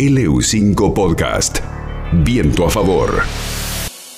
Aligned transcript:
LU5 0.00 0.94
Podcast. 0.94 1.58
Viento 2.24 2.64
a 2.64 2.70
favor. 2.70 3.20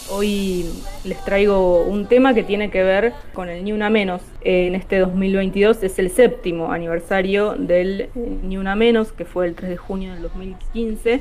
Hoy 0.08 0.65
les 1.03 1.25
traigo 1.25 1.83
un 1.83 2.07
tema 2.07 2.35
que 2.35 2.45
tiene 2.45 2.71
que 2.71 2.85
ver 2.85 3.12
con 3.33 3.49
el 3.49 3.65
Ni 3.65 3.73
Una 3.73 3.91
Menos. 3.91 4.23
En 4.42 4.76
este 4.76 5.00
2022 5.00 5.83
es 5.83 5.99
el 5.99 6.10
séptimo 6.10 6.71
aniversario 6.71 7.55
del 7.55 8.03
eh, 8.03 8.11
Ni 8.45 8.59
Una 8.59 8.77
Menos, 8.77 9.11
que 9.11 9.25
fue 9.25 9.48
el 9.48 9.57
3 9.57 9.71
de 9.71 9.77
junio 9.77 10.12
del 10.12 10.23
2015. 10.23 11.21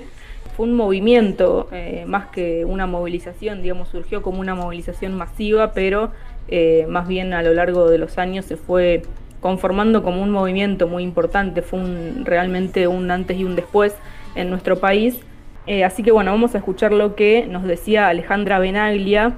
Fue 0.55 0.67
un 0.67 0.75
movimiento, 0.75 1.67
eh, 1.71 2.03
más 2.05 2.27
que 2.27 2.63
una 2.63 2.85
movilización, 2.85 3.63
digamos, 3.63 3.89
surgió 3.89 4.21
como 4.21 4.41
una 4.41 4.53
movilización 4.53 5.15
masiva, 5.15 5.73
pero 5.73 6.11
eh, 6.49 6.85
más 6.87 7.07
bien 7.07 7.33
a 7.33 7.41
lo 7.41 7.55
largo 7.55 7.89
de 7.89 7.97
los 7.97 8.19
años 8.19 8.45
se 8.45 8.57
fue 8.57 9.01
conformando 9.39 10.03
como 10.03 10.21
un 10.21 10.29
movimiento 10.29 10.87
muy 10.87 11.01
importante, 11.01 11.63
fue 11.63 11.79
realmente 12.23 12.87
un 12.87 13.09
antes 13.09 13.39
y 13.39 13.43
un 13.43 13.55
después 13.55 13.95
en 14.35 14.49
nuestro 14.49 14.79
país. 14.79 15.19
Eh, 15.67 15.83
así 15.83 16.03
que 16.03 16.11
bueno, 16.11 16.31
vamos 16.31 16.55
a 16.55 16.57
escuchar 16.57 16.91
lo 16.91 17.15
que 17.15 17.45
nos 17.47 17.63
decía 17.63 18.07
Alejandra 18.07 18.59
Benaglia 18.59 19.33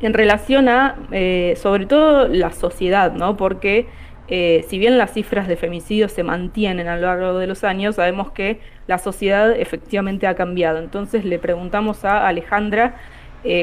en 0.00 0.12
relación 0.12 0.68
a, 0.68 0.96
eh, 1.12 1.54
sobre 1.56 1.86
todo, 1.86 2.28
la 2.28 2.50
sociedad, 2.50 3.12
¿no? 3.12 3.36
Porque 3.36 3.86
eh, 4.26 4.64
si 4.68 4.78
bien 4.78 4.98
las 4.98 5.12
cifras 5.12 5.46
de 5.46 5.56
femicidios 5.56 6.10
se 6.12 6.24
mantienen 6.24 6.88
a 6.88 6.96
lo 6.96 7.02
largo 7.02 7.38
de 7.38 7.46
los 7.46 7.62
años, 7.62 7.96
sabemos 7.96 8.32
que 8.32 8.60
la 8.86 8.98
sociedad 8.98 9.52
efectivamente 9.52 10.26
ha 10.26 10.34
cambiado. 10.34 10.78
Entonces 10.78 11.24
le 11.24 11.38
preguntamos 11.38 12.04
a 12.04 12.26
Alejandra 12.26 12.96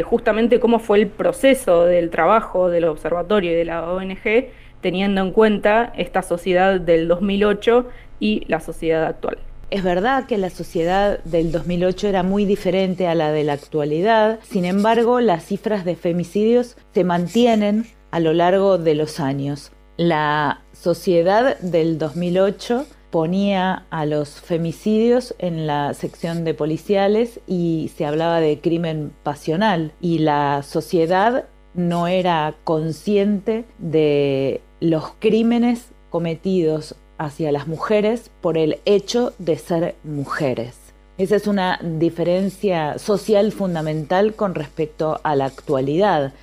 justamente 0.06 0.60
cómo 0.60 0.78
fue 0.78 1.00
el 1.00 1.08
proceso 1.08 1.86
del 1.86 2.12
trabajo 2.12 2.70
del 2.70 2.86
observatorio 2.86 3.52
y 3.52 3.56
de 3.56 3.66
la 3.66 3.92
ONG, 3.92 4.50
teniendo 4.80 5.22
en 5.22 5.32
cuenta 5.32 5.92
esta 5.98 6.22
sociedad 6.22 6.80
del 6.80 7.08
2008 7.08 7.90
y 8.20 8.44
la 8.48 8.60
sociedad 8.60 9.06
actual. 9.06 9.40
Es 9.72 9.84
verdad 9.86 10.26
que 10.26 10.38
la 10.38 10.50
sociedad 10.50 11.24
del 11.24 11.54
2008 11.54 12.10
era 12.10 12.24
muy 12.24 12.44
diferente 12.44 13.08
a 13.08 13.16
la 13.16 13.32
de 13.32 13.46
la 13.46 13.54
actualidad, 13.54 14.40
sin 14.44 14.66
embargo 14.66 15.22
las 15.22 15.46
cifras 15.46 15.86
de 15.86 15.96
femicidios 15.96 16.76
se 16.94 17.06
mantienen 17.06 17.86
a 18.12 18.20
lo 18.20 18.34
largo 18.34 18.78
de 18.78 18.96
los 18.96 19.22
años. 19.22 19.72
La 19.96 20.66
sociedad 20.74 21.58
del 21.60 21.98
2008 21.98 22.86
ponía 23.12 23.86
a 23.90 24.06
los 24.06 24.42
femicidios 24.42 25.36
en 25.40 25.68
la 25.68 25.94
sección 25.94 26.44
de 26.44 26.54
policiales 26.54 27.40
y 27.48 27.92
se 27.96 28.06
hablaba 28.06 28.42
de 28.42 28.60
crimen 28.60 29.14
pasional 29.24 29.94
y 30.02 30.20
la 30.20 30.64
sociedad 30.64 31.46
no 31.76 32.08
era 32.08 32.56
consciente 32.66 33.64
de 33.80 34.60
los 34.82 35.14
crímenes 35.20 35.92
cometidos 36.10 36.98
hacia 37.22 37.52
las 37.52 37.68
mujeres 37.68 38.32
por 38.42 38.58
el 38.58 38.80
hecho 38.86 39.34
de 39.38 39.58
ser 39.58 39.96
mujeres. 40.04 40.76
Esa 41.20 41.36
es 41.36 41.46
una 41.46 41.80
diferencia 41.84 42.98
social 42.98 43.52
fundamental 43.52 44.34
con 44.34 44.56
respecto 44.56 45.22
a 45.24 45.36
la 45.36 45.46
actualidad. 45.46 46.34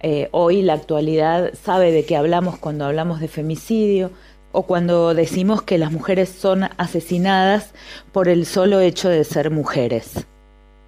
Eh, 0.00 0.28
hoy 0.32 0.62
la 0.62 0.72
actualidad 0.72 1.52
sabe 1.54 1.92
de 1.92 2.04
qué 2.04 2.16
hablamos 2.16 2.58
cuando 2.58 2.86
hablamos 2.86 3.20
de 3.20 3.28
femicidio 3.28 4.10
o 4.50 4.64
cuando 4.64 5.14
decimos 5.14 5.62
que 5.62 5.78
las 5.78 5.92
mujeres 5.92 6.28
son 6.28 6.64
asesinadas 6.76 7.72
por 8.10 8.28
el 8.28 8.46
solo 8.46 8.80
hecho 8.80 9.08
de 9.08 9.22
ser 9.22 9.52
mujeres. 9.52 10.26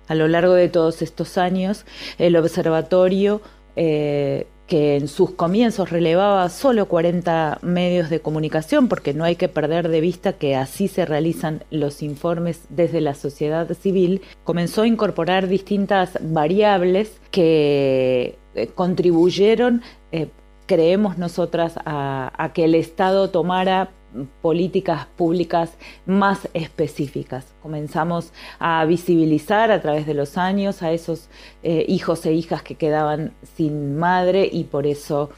A 0.08 0.16
lo 0.16 0.26
largo 0.26 0.54
de 0.54 0.68
todos 0.68 1.00
estos 1.00 1.38
años, 1.38 1.86
el 2.18 2.34
observatorio 2.34 3.40
eh, 3.76 4.48
que 4.72 4.96
en 4.96 5.06
sus 5.06 5.32
comienzos 5.32 5.90
relevaba 5.90 6.48
solo 6.48 6.88
40 6.88 7.58
medios 7.60 8.08
de 8.08 8.20
comunicación, 8.20 8.88
porque 8.88 9.12
no 9.12 9.22
hay 9.22 9.36
que 9.36 9.50
perder 9.50 9.90
de 9.90 10.00
vista 10.00 10.32
que 10.32 10.56
así 10.56 10.88
se 10.88 11.04
realizan 11.04 11.62
los 11.70 12.02
informes 12.02 12.62
desde 12.70 13.02
la 13.02 13.12
sociedad 13.12 13.70
civil, 13.74 14.22
comenzó 14.44 14.80
a 14.80 14.86
incorporar 14.86 15.46
distintas 15.46 16.18
variables 16.22 17.20
que 17.30 18.38
eh, 18.54 18.68
contribuyeron, 18.68 19.82
eh, 20.10 20.30
creemos 20.64 21.18
nosotras, 21.18 21.74
a 21.84 22.50
que 22.54 22.64
el 22.64 22.74
Estado 22.74 23.28
tomara 23.28 23.90
políticas 24.40 25.06
públicas 25.16 25.76
más 26.06 26.48
específicas. 26.54 27.54
Comenzamos 27.62 28.32
a 28.58 28.84
visibilizar 28.84 29.70
a 29.70 29.80
través 29.80 30.06
de 30.06 30.14
los 30.14 30.38
años 30.38 30.82
a 30.82 30.92
esos 30.92 31.28
eh, 31.62 31.84
hijos 31.88 32.24
e 32.26 32.32
hijas 32.32 32.62
que 32.62 32.74
quedaban 32.74 33.32
sin 33.56 33.96
madre 33.96 34.48
y 34.50 34.64
por 34.64 34.86
eso 34.86 35.30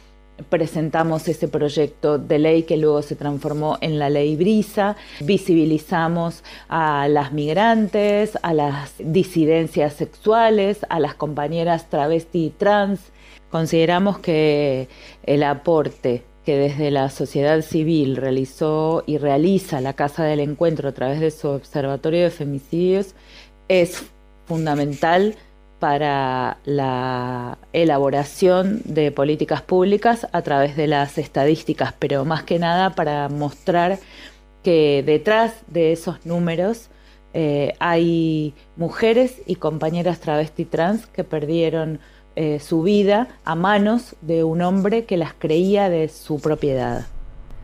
presentamos 0.48 1.28
ese 1.28 1.48
proyecto 1.48 2.18
de 2.18 2.38
ley 2.38 2.62
que 2.64 2.76
luego 2.76 3.02
se 3.02 3.16
transformó 3.16 3.78
en 3.80 3.98
la 3.98 4.10
ley 4.10 4.36
Brisa, 4.36 4.96
visibilizamos 5.20 6.42
a 6.68 7.06
las 7.08 7.32
migrantes, 7.32 8.36
a 8.42 8.52
las 8.52 8.94
disidencias 8.98 9.94
sexuales, 9.94 10.84
a 10.88 10.98
las 10.98 11.14
compañeras 11.14 11.88
travesti 11.88 12.46
y 12.46 12.50
trans. 12.50 13.00
Consideramos 13.50 14.18
que 14.18 14.88
el 15.22 15.44
aporte 15.44 16.24
que 16.44 16.56
desde 16.56 16.90
la 16.90 17.10
sociedad 17.10 17.60
civil 17.62 18.16
realizó 18.16 19.02
y 19.06 19.18
realiza 19.18 19.80
la 19.80 19.94
Casa 19.94 20.24
del 20.24 20.40
Encuentro 20.40 20.88
a 20.88 20.92
través 20.92 21.20
de 21.20 21.30
su 21.30 21.48
Observatorio 21.48 22.22
de 22.22 22.30
Femicidios 22.30 23.14
es 23.68 24.04
fundamental 24.46 25.36
para 25.78 26.58
la 26.64 27.58
elaboración 27.72 28.82
de 28.84 29.10
políticas 29.10 29.62
públicas 29.62 30.26
a 30.32 30.42
través 30.42 30.76
de 30.76 30.86
las 30.86 31.18
estadísticas, 31.18 31.94
pero 31.98 32.24
más 32.24 32.42
que 32.44 32.58
nada 32.58 32.94
para 32.94 33.28
mostrar 33.28 33.98
que 34.62 35.02
detrás 35.04 35.54
de 35.66 35.92
esos 35.92 36.24
números 36.24 36.88
eh, 37.34 37.74
hay 37.80 38.54
mujeres 38.76 39.42
y 39.46 39.56
compañeras 39.56 40.20
travesti 40.20 40.64
trans 40.64 41.06
que 41.06 41.24
perdieron 41.24 42.00
eh, 42.36 42.60
su 42.60 42.82
vida 42.82 43.28
a 43.44 43.54
manos 43.54 44.16
de 44.20 44.44
un 44.44 44.62
hombre 44.62 45.04
que 45.04 45.16
las 45.16 45.34
creía 45.34 45.88
de 45.88 46.08
su 46.08 46.40
propiedad. 46.40 47.06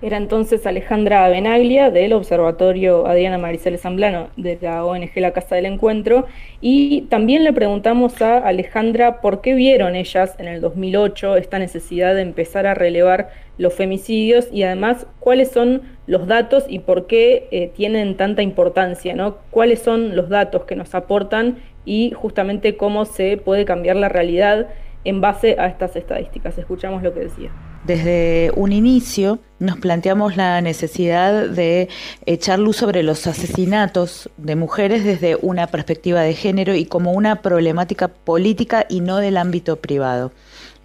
Era 0.03 0.17
entonces 0.17 0.67
Alejandra 0.67 1.29
Benaglia 1.29 1.91
del 1.91 2.15
Observatorio 2.15 3.07
Adriana 3.07 3.37
Maricel 3.37 3.77
Zamblano 3.77 4.29
de 4.39 4.57
la 4.63 4.83
ONG 4.83 5.11
La 5.17 5.35
Casa 5.35 5.57
del 5.57 5.67
Encuentro 5.67 6.27
y 6.63 7.03
también 7.11 7.45
le 7.45 7.53
preguntamos 7.53 8.23
a 8.23 8.39
Alejandra 8.39 9.21
por 9.21 9.43
qué 9.43 9.53
vieron 9.53 9.97
ellas 9.97 10.37
en 10.39 10.49
el 10.49 10.63
2008 10.63 11.37
esta 11.37 11.59
necesidad 11.59 12.15
de 12.15 12.23
empezar 12.23 12.67
a 12.67 12.73
relevar 12.73 13.29
los 13.59 13.75
femicidios 13.75 14.49
y 14.51 14.63
además 14.63 15.07
cuáles 15.19 15.51
son 15.51 15.83
los 16.07 16.27
datos 16.27 16.65
y 16.67 16.79
por 16.79 17.07
qué 17.07 17.49
eh, 17.51 17.71
tienen 17.77 18.17
tanta 18.17 18.41
importancia, 18.41 19.15
¿no? 19.15 19.37
cuáles 19.51 19.81
son 19.81 20.17
los 20.17 20.31
datos 20.31 20.65
que 20.65 20.77
nos 20.77 20.95
aportan 20.95 21.59
y 21.85 22.13
justamente 22.13 22.79
cómo 22.79 23.05
se 23.05 23.37
puede 23.37 23.67
cambiar 23.67 23.97
la 23.97 24.09
realidad 24.09 24.69
en 25.05 25.21
base 25.21 25.57
a 25.59 25.67
estas 25.67 25.95
estadísticas. 25.95 26.57
Escuchamos 26.57 27.03
lo 27.03 27.13
que 27.13 27.21
decía. 27.21 27.51
Desde 27.85 28.53
un 28.57 28.73
inicio 28.73 29.39
nos 29.59 29.79
planteamos 29.79 30.37
la 30.37 30.61
necesidad 30.61 31.49
de 31.49 31.89
echar 32.27 32.59
luz 32.59 32.77
sobre 32.77 33.03
los 33.03 33.27
asesinatos 33.27 34.29
de 34.37 34.55
mujeres 34.55 35.03
desde 35.03 35.37
una 35.37 35.67
perspectiva 35.67 36.21
de 36.21 36.35
género 36.35 36.75
y 36.75 36.85
como 36.85 37.13
una 37.13 37.41
problemática 37.41 38.09
política 38.09 38.87
y 38.89 39.01
no 39.01 39.17
del 39.17 39.39
ámbito 39.39 39.77
privado. 39.77 40.33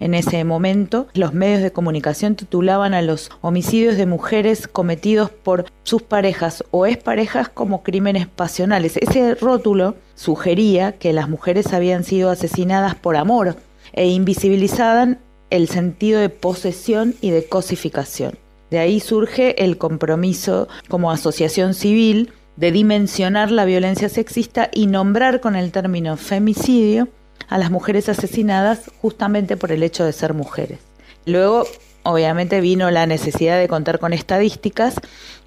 En 0.00 0.14
ese 0.14 0.44
momento, 0.44 1.06
los 1.14 1.32
medios 1.32 1.62
de 1.62 1.72
comunicación 1.72 2.34
titulaban 2.34 2.92
a 2.92 3.02
los 3.02 3.30
homicidios 3.40 3.96
de 3.96 4.06
mujeres 4.06 4.68
cometidos 4.68 5.30
por 5.30 5.66
sus 5.84 6.02
parejas 6.02 6.64
o 6.70 6.86
exparejas 6.86 7.48
como 7.48 7.82
crímenes 7.82 8.26
pasionales. 8.26 8.96
Ese 8.98 9.34
rótulo 9.34 9.96
sugería 10.14 10.92
que 10.92 11.12
las 11.12 11.28
mujeres 11.28 11.72
habían 11.72 12.04
sido 12.04 12.30
asesinadas 12.30 12.94
por 12.94 13.16
amor 13.16 13.56
e 13.92 14.08
invisibilizaban 14.08 15.18
el 15.50 15.68
sentido 15.68 16.20
de 16.20 16.28
posesión 16.28 17.14
y 17.20 17.30
de 17.30 17.46
cosificación. 17.48 18.38
De 18.70 18.78
ahí 18.78 19.00
surge 19.00 19.62
el 19.64 19.78
compromiso 19.78 20.68
como 20.88 21.10
asociación 21.10 21.74
civil 21.74 22.32
de 22.56 22.72
dimensionar 22.72 23.50
la 23.50 23.64
violencia 23.64 24.08
sexista 24.08 24.70
y 24.72 24.86
nombrar 24.86 25.40
con 25.40 25.56
el 25.56 25.70
término 25.70 26.16
femicidio 26.16 27.08
a 27.48 27.58
las 27.58 27.70
mujeres 27.70 28.08
asesinadas 28.08 28.90
justamente 29.00 29.56
por 29.56 29.72
el 29.72 29.82
hecho 29.82 30.04
de 30.04 30.12
ser 30.12 30.34
mujeres. 30.34 30.78
Luego, 31.26 31.64
obviamente, 32.02 32.60
vino 32.60 32.90
la 32.90 33.06
necesidad 33.06 33.58
de 33.58 33.68
contar 33.68 33.98
con 33.98 34.12
estadísticas 34.12 34.96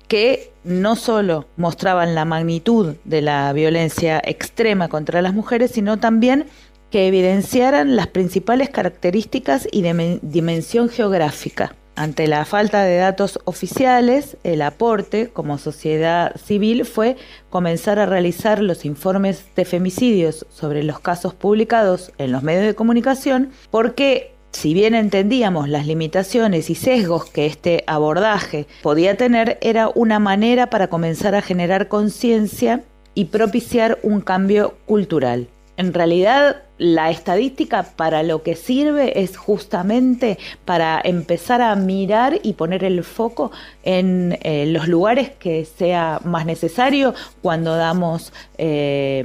que 0.08 0.52
no 0.64 0.96
solo 0.96 1.46
mostraban 1.56 2.16
la 2.16 2.26
magnitud 2.26 2.96
de 3.06 3.22
la 3.22 3.52
violencia 3.54 4.22
extrema 4.24 4.88
contra 4.88 5.22
las 5.22 5.34
mujeres, 5.34 5.72
sino 5.72 5.98
también 5.98 6.46
que 6.92 7.08
evidenciaran 7.08 7.96
las 7.96 8.08
principales 8.08 8.70
características 8.70 9.68
y 9.72 9.84
dimensión 10.22 10.90
geográfica. 10.90 11.76
Ante 11.96 12.28
la 12.28 12.46
falta 12.46 12.84
de 12.84 12.96
datos 12.96 13.40
oficiales, 13.44 14.38
el 14.46 14.62
aporte 14.62 15.28
como 15.28 15.58
sociedad 15.58 16.34
civil 16.38 16.86
fue 16.86 17.18
comenzar 17.50 18.00
a 18.00 18.06
realizar 18.06 18.62
los 18.62 18.86
informes 18.86 19.44
de 19.58 19.66
femicidios 19.66 20.46
sobre 20.50 20.84
los 20.84 21.02
casos 21.02 21.34
publicados 21.34 22.14
en 22.18 22.32
los 22.32 22.42
medios 22.42 22.64
de 22.64 22.76
comunicación, 22.76 23.52
porque 23.70 24.34
si 24.52 24.74
bien 24.74 24.96
entendíamos 24.96 25.68
las 25.68 25.86
limitaciones 25.86 26.70
y 26.70 26.76
sesgos 26.76 27.30
que 27.30 27.46
este 27.46 27.84
abordaje 27.86 28.66
podía 28.82 29.18
tener, 29.18 29.58
era 29.62 29.90
una 29.94 30.20
manera 30.20 30.70
para 30.70 30.88
comenzar 30.88 31.36
a 31.36 31.42
generar 31.42 31.90
conciencia 31.90 32.82
y 33.14 33.26
propiciar 33.26 34.00
un 34.04 34.22
cambio 34.22 34.78
cultural. 34.86 35.50
En 35.76 35.94
realidad, 35.94 36.64
la 36.80 37.12
estadística 37.12 37.84
para 37.84 38.24
lo 38.24 38.42
que 38.42 38.56
sirve 38.56 39.22
es 39.22 39.38
justamente 39.38 40.40
para 40.66 41.00
empezar 41.04 41.62
a 41.62 41.76
mirar 41.76 42.40
y 42.42 42.54
poner 42.54 42.84
el 42.84 43.04
foco 43.04 43.52
en 43.84 44.40
eh, 44.42 44.66
los 44.66 44.88
lugares 44.88 45.30
que 45.30 45.66
sea 45.66 46.20
más 46.24 46.46
necesario 46.46 47.14
cuando 47.42 47.76
damos 47.76 48.34
eh, 48.58 49.24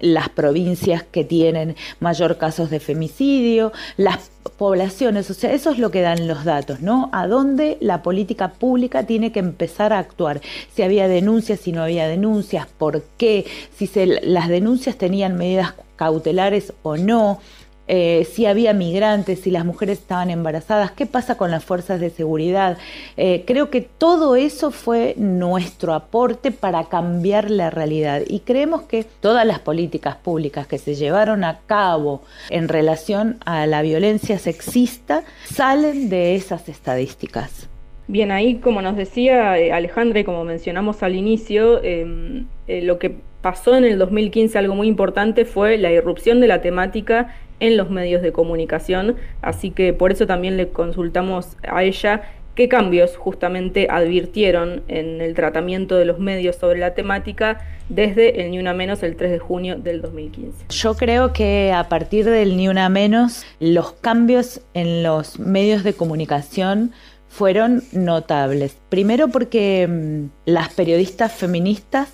las 0.00 0.28
provincias 0.28 1.04
que 1.04 1.24
tienen 1.24 1.76
mayor 2.00 2.36
casos 2.36 2.68
de 2.68 2.80
femicidio, 2.80 3.72
las 3.96 4.30
poblaciones, 4.50 5.30
o 5.30 5.34
sea, 5.34 5.52
eso 5.52 5.70
es 5.70 5.78
lo 5.78 5.90
que 5.90 6.00
dan 6.00 6.26
los 6.28 6.44
datos, 6.44 6.80
¿no? 6.80 7.08
A 7.12 7.26
dónde 7.26 7.78
la 7.80 8.02
política 8.02 8.52
pública 8.52 9.04
tiene 9.04 9.32
que 9.32 9.40
empezar 9.40 9.92
a 9.92 9.98
actuar, 9.98 10.40
si 10.74 10.82
había 10.82 11.08
denuncias, 11.08 11.60
si 11.60 11.72
no 11.72 11.82
había 11.82 12.08
denuncias, 12.08 12.66
por 12.78 13.02
qué, 13.16 13.46
si 13.76 13.86
se, 13.86 14.06
las 14.06 14.48
denuncias 14.48 14.96
tenían 14.96 15.36
medidas 15.36 15.74
cautelares 15.96 16.72
o 16.82 16.96
no, 16.96 17.40
eh, 17.88 18.26
si 18.30 18.44
había 18.44 18.74
migrantes, 18.74 19.40
si 19.40 19.50
las 19.50 19.64
mujeres 19.64 19.98
estaban 19.98 20.28
embarazadas, 20.28 20.92
qué 20.92 21.06
pasa 21.06 21.36
con 21.36 21.50
las 21.50 21.64
fuerzas 21.64 22.00
de 22.00 22.10
seguridad. 22.10 22.76
Eh, 23.16 23.44
creo 23.46 23.70
que 23.70 23.80
todo 23.80 24.36
eso 24.36 24.70
fue 24.70 25.14
nuestro 25.16 25.94
aporte 25.94 26.50
para 26.50 26.84
cambiar 26.84 27.50
la 27.50 27.70
realidad 27.70 28.22
y 28.26 28.40
creemos 28.40 28.82
que 28.82 29.04
todas 29.04 29.46
las 29.46 29.58
políticas 29.58 30.16
públicas 30.16 30.66
que 30.66 30.76
se 30.76 30.94
llevaron 30.94 31.44
a 31.44 31.60
cabo 31.64 32.22
en 32.50 32.68
relación 32.68 33.38
a 33.46 33.66
la 33.66 33.80
violencia 33.80 34.38
sexista 34.38 35.24
salen 35.46 36.10
de 36.10 36.34
esas 36.34 36.68
estadísticas. 36.68 37.68
Bien, 38.06 38.30
ahí 38.32 38.56
como 38.56 38.82
nos 38.82 38.96
decía 38.96 39.58
eh, 39.58 39.72
Alejandra 39.72 40.20
y 40.20 40.24
como 40.24 40.44
mencionamos 40.44 41.02
al 41.02 41.14
inicio, 41.14 41.82
em, 41.82 42.46
lo 42.66 42.98
que 42.98 43.16
pasó 43.40 43.76
en 43.76 43.84
el 43.84 43.98
2015 43.98 44.58
algo 44.58 44.74
muy 44.74 44.88
importante 44.88 45.44
fue 45.44 45.78
la 45.78 45.90
irrupción 45.90 46.40
de 46.40 46.48
la 46.48 46.60
temática 46.60 47.34
en 47.60 47.76
los 47.76 47.90
medios 47.90 48.22
de 48.22 48.32
comunicación, 48.32 49.16
así 49.42 49.70
que 49.70 49.92
por 49.92 50.12
eso 50.12 50.26
también 50.26 50.56
le 50.56 50.68
consultamos 50.68 51.56
a 51.68 51.82
ella 51.82 52.22
qué 52.58 52.68
cambios 52.68 53.16
justamente 53.16 53.86
advirtieron 53.88 54.82
en 54.88 55.20
el 55.20 55.34
tratamiento 55.34 55.94
de 55.94 56.04
los 56.04 56.18
medios 56.18 56.56
sobre 56.56 56.80
la 56.80 56.92
temática 56.94 57.60
desde 57.88 58.42
el 58.42 58.50
Ni 58.50 58.58
Una 58.58 58.74
Menos 58.74 59.04
el 59.04 59.14
3 59.14 59.30
de 59.30 59.38
junio 59.38 59.76
del 59.76 60.02
2015. 60.02 60.66
Yo 60.68 60.94
creo 60.94 61.32
que 61.32 61.72
a 61.72 61.88
partir 61.88 62.24
del 62.24 62.56
Ni 62.56 62.66
Una 62.66 62.88
Menos 62.88 63.44
los 63.60 63.92
cambios 63.92 64.60
en 64.74 65.04
los 65.04 65.38
medios 65.38 65.84
de 65.84 65.92
comunicación 65.92 66.90
fueron 67.28 67.84
notables. 67.92 68.76
Primero 68.88 69.28
porque 69.28 69.86
mm, 69.86 70.50
las 70.50 70.74
periodistas 70.74 71.32
feministas 71.32 72.08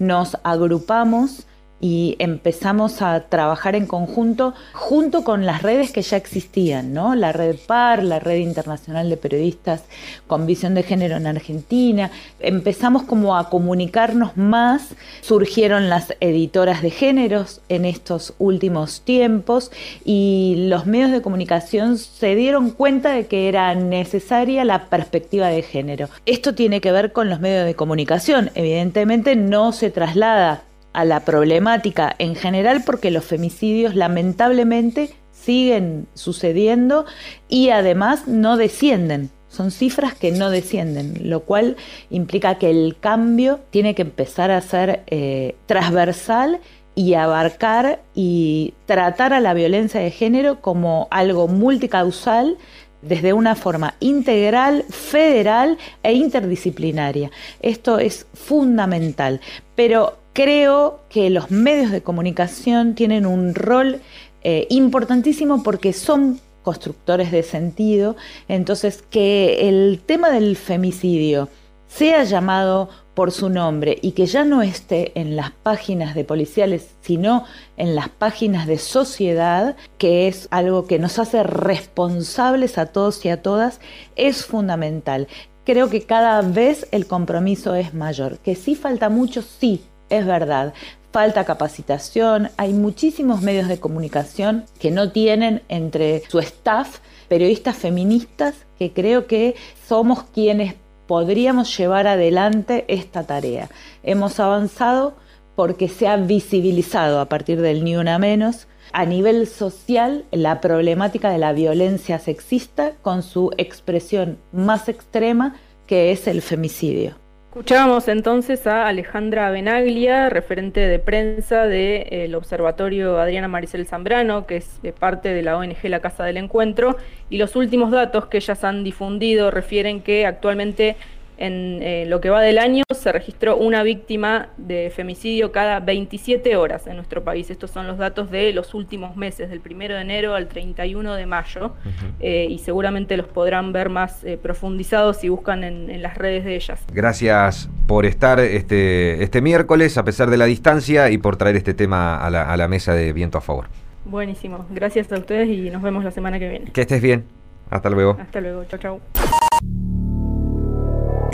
nos 0.00 0.36
agrupamos 0.42 1.46
y 1.80 2.16
empezamos 2.18 3.02
a 3.02 3.28
trabajar 3.28 3.74
en 3.74 3.86
conjunto 3.86 4.54
junto 4.72 5.22
con 5.22 5.44
las 5.44 5.62
redes 5.62 5.92
que 5.92 6.02
ya 6.02 6.16
existían, 6.16 6.94
¿no? 6.94 7.14
La 7.14 7.32
red 7.32 7.56
PAR, 7.66 8.02
la 8.02 8.20
red 8.20 8.38
internacional 8.38 9.10
de 9.10 9.16
periodistas 9.16 9.84
con 10.26 10.46
visión 10.46 10.74
de 10.74 10.82
género 10.82 11.16
en 11.16 11.26
Argentina. 11.26 12.10
Empezamos 12.40 13.02
como 13.02 13.36
a 13.36 13.50
comunicarnos 13.50 14.36
más, 14.36 14.94
surgieron 15.20 15.90
las 15.90 16.14
editoras 16.20 16.80
de 16.80 16.90
géneros 16.90 17.60
en 17.68 17.84
estos 17.84 18.34
últimos 18.38 19.02
tiempos 19.02 19.70
y 20.04 20.66
los 20.68 20.86
medios 20.86 21.10
de 21.10 21.22
comunicación 21.22 21.98
se 21.98 22.34
dieron 22.34 22.70
cuenta 22.70 23.12
de 23.12 23.26
que 23.26 23.48
era 23.48 23.74
necesaria 23.74 24.64
la 24.64 24.86
perspectiva 24.86 25.48
de 25.48 25.62
género. 25.62 26.08
Esto 26.24 26.54
tiene 26.54 26.80
que 26.80 26.92
ver 26.92 27.12
con 27.12 27.28
los 27.28 27.40
medios 27.40 27.66
de 27.66 27.74
comunicación, 27.74 28.50
evidentemente 28.54 29.36
no 29.36 29.72
se 29.72 29.90
traslada 29.90 30.62
a 30.94 31.04
la 31.04 31.20
problemática 31.20 32.14
en 32.18 32.34
general 32.34 32.82
porque 32.86 33.10
los 33.10 33.24
femicidios 33.24 33.94
lamentablemente 33.94 35.10
siguen 35.32 36.06
sucediendo 36.14 37.04
y 37.48 37.68
además 37.68 38.26
no 38.26 38.56
descienden. 38.56 39.30
Son 39.48 39.70
cifras 39.70 40.14
que 40.14 40.32
no 40.32 40.50
descienden, 40.50 41.28
lo 41.28 41.40
cual 41.40 41.76
implica 42.10 42.56
que 42.56 42.70
el 42.70 42.96
cambio 42.98 43.60
tiene 43.70 43.94
que 43.94 44.02
empezar 44.02 44.50
a 44.50 44.60
ser 44.60 45.04
eh, 45.06 45.54
transversal 45.66 46.60
y 46.94 47.14
abarcar 47.14 48.00
y 48.14 48.74
tratar 48.86 49.32
a 49.32 49.40
la 49.40 49.54
violencia 49.54 50.00
de 50.00 50.10
género 50.10 50.60
como 50.60 51.08
algo 51.10 51.46
multicausal 51.46 52.56
desde 53.02 53.32
una 53.32 53.54
forma 53.54 53.94
integral, 54.00 54.84
federal 54.88 55.78
e 56.02 56.14
interdisciplinaria. 56.14 57.30
Esto 57.60 57.98
es 57.98 58.26
fundamental, 58.32 59.40
pero 59.74 60.18
creo 60.34 61.00
que 61.08 61.30
los 61.30 61.50
medios 61.50 61.90
de 61.90 62.02
comunicación 62.02 62.94
tienen 62.94 63.24
un 63.24 63.54
rol 63.54 64.00
eh, 64.42 64.66
importantísimo 64.68 65.62
porque 65.62 65.94
son 65.94 66.40
constructores 66.62 67.30
de 67.30 67.42
sentido, 67.42 68.16
entonces 68.48 69.02
que 69.08 69.68
el 69.68 70.00
tema 70.04 70.30
del 70.30 70.56
femicidio 70.56 71.48
sea 71.86 72.24
llamado 72.24 72.88
por 73.14 73.30
su 73.30 73.48
nombre 73.48 73.98
y 74.02 74.12
que 74.12 74.26
ya 74.26 74.44
no 74.44 74.62
esté 74.62 75.12
en 75.14 75.36
las 75.36 75.52
páginas 75.52 76.16
de 76.16 76.24
policiales, 76.24 76.88
sino 77.00 77.44
en 77.76 77.94
las 77.94 78.08
páginas 78.08 78.66
de 78.66 78.78
sociedad, 78.78 79.76
que 79.98 80.26
es 80.26 80.48
algo 80.50 80.86
que 80.86 80.98
nos 80.98 81.20
hace 81.20 81.44
responsables 81.44 82.76
a 82.76 82.86
todos 82.86 83.24
y 83.24 83.28
a 83.28 83.40
todas, 83.40 83.80
es 84.16 84.44
fundamental. 84.44 85.28
Creo 85.64 85.88
que 85.88 86.02
cada 86.02 86.42
vez 86.42 86.88
el 86.90 87.06
compromiso 87.06 87.74
es 87.74 87.94
mayor. 87.94 88.38
Que 88.38 88.56
sí 88.56 88.74
falta 88.74 89.08
mucho, 89.08 89.40
sí, 89.40 89.82
es 90.10 90.26
verdad. 90.26 90.74
Falta 91.12 91.44
capacitación, 91.44 92.50
hay 92.56 92.72
muchísimos 92.72 93.40
medios 93.40 93.68
de 93.68 93.78
comunicación 93.78 94.64
que 94.80 94.90
no 94.90 95.12
tienen 95.12 95.62
entre 95.68 96.22
su 96.28 96.40
staff 96.40 96.98
periodistas 97.28 97.76
feministas 97.76 98.54
que 98.78 98.92
creo 98.92 99.26
que 99.26 99.54
somos 99.86 100.24
quienes 100.24 100.74
podríamos 101.06 101.76
llevar 101.76 102.06
adelante 102.06 102.84
esta 102.88 103.24
tarea. 103.24 103.68
Hemos 104.02 104.40
avanzado 104.40 105.14
porque 105.54 105.88
se 105.88 106.08
ha 106.08 106.16
visibilizado 106.16 107.20
a 107.20 107.28
partir 107.28 107.60
del 107.60 107.84
Ni 107.84 107.96
Una 107.96 108.18
Menos 108.18 108.66
a 108.92 109.04
nivel 109.06 109.46
social 109.46 110.24
la 110.30 110.60
problemática 110.60 111.30
de 111.30 111.38
la 111.38 111.52
violencia 111.52 112.18
sexista 112.18 112.92
con 113.02 113.22
su 113.22 113.50
expresión 113.56 114.38
más 114.52 114.88
extrema 114.88 115.56
que 115.86 116.12
es 116.12 116.26
el 116.26 116.42
femicidio. 116.42 117.23
Escuchábamos 117.54 118.08
entonces 118.08 118.66
a 118.66 118.88
Alejandra 118.88 119.48
Benaglia, 119.52 120.28
referente 120.28 120.80
de 120.80 120.98
prensa 120.98 121.66
del 121.66 122.02
eh, 122.10 122.34
Observatorio 122.34 123.20
Adriana 123.20 123.46
Maricel 123.46 123.86
Zambrano, 123.86 124.44
que 124.44 124.56
es 124.56 124.80
parte 124.98 125.28
de 125.28 125.40
la 125.42 125.56
ONG 125.56 125.84
La 125.84 126.00
Casa 126.00 126.24
del 126.24 126.36
Encuentro, 126.36 126.96
y 127.30 127.38
los 127.38 127.54
últimos 127.54 127.92
datos 127.92 128.26
que 128.26 128.38
ellas 128.38 128.64
han 128.64 128.82
difundido 128.82 129.52
refieren 129.52 130.02
que 130.02 130.26
actualmente 130.26 130.96
en 131.36 131.82
eh, 131.82 132.04
lo 132.06 132.20
que 132.20 132.30
va 132.30 132.40
del 132.40 132.58
año 132.58 132.84
se 132.94 133.12
registró 133.12 133.56
una 133.56 133.82
víctima 133.82 134.48
de 134.56 134.90
femicidio 134.94 135.52
cada 135.52 135.80
27 135.80 136.56
horas 136.56 136.86
en 136.86 136.96
nuestro 136.96 137.24
país. 137.24 137.50
Estos 137.50 137.70
son 137.70 137.86
los 137.86 137.98
datos 137.98 138.30
de 138.30 138.52
los 138.52 138.74
últimos 138.74 139.16
meses, 139.16 139.50
del 139.50 139.60
1 139.64 139.94
de 139.94 140.00
enero 140.00 140.34
al 140.34 140.48
31 140.48 141.14
de 141.14 141.26
mayo, 141.26 141.74
eh, 142.20 142.46
y 142.48 142.58
seguramente 142.58 143.16
los 143.16 143.26
podrán 143.26 143.72
ver 143.72 143.90
más 143.90 144.24
eh, 144.24 144.38
profundizados 144.40 145.18
si 145.18 145.28
buscan 145.28 145.64
en, 145.64 146.02
las 146.02 146.16
redes 146.16 146.44
de 146.44 146.56
ellas. 146.56 146.80
Gracias 146.92 147.68
por 147.86 148.06
estar 148.06 148.40
este, 148.40 149.22
este 149.22 149.40
miércoles, 149.40 149.96
a 149.96 150.04
pesar 150.04 150.30
de 150.30 150.36
la 150.36 150.44
distancia, 150.44 151.10
y 151.10 151.18
por 151.18 151.36
traer 151.36 151.56
este 151.56 151.74
tema 151.74 152.16
a 152.16 152.30
la, 152.30 152.42
a 152.42 152.56
la 152.56 152.68
mesa 152.68 152.94
de 152.94 153.12
Viento 153.12 153.38
a 153.38 153.40
Favor. 153.40 153.66
Buenísimo, 154.04 154.66
gracias 154.70 155.10
a 155.12 155.18
ustedes 155.18 155.48
y 155.48 155.70
nos 155.70 155.82
vemos 155.82 156.04
la 156.04 156.10
semana 156.10 156.38
que 156.38 156.48
viene. 156.48 156.72
Que 156.72 156.82
estés 156.82 157.00
bien. 157.00 157.24
Hasta 157.70 157.88
luego. 157.90 158.16
Hasta 158.20 158.40
luego, 158.40 158.64
chao, 158.64 158.78
chao. 158.78 160.03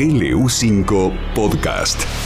LU5 0.00 1.12
Podcast. 1.35 2.19